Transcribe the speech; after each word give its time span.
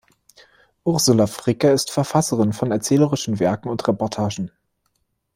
Ursula 0.83 1.27
Fricker 1.27 1.73
ist 1.75 1.91
Verfasserin 1.91 2.53
von 2.53 2.71
erzählerischen 2.71 3.39
Werken 3.39 3.69
und 3.69 3.87
Reportagen. 3.87 4.49